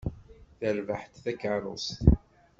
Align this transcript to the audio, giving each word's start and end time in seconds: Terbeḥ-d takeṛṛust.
Terbeḥ-d 0.57 1.13
takeṛṛust. 1.23 1.89